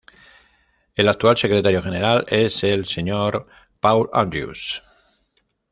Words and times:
El 0.95 1.07
actual 1.07 1.37
Secretario 1.37 1.83
General 1.83 2.25
es 2.27 2.63
el 2.63 2.85
Sr. 2.87 3.45
Paul 3.79 4.09
Andrews. 4.11 4.81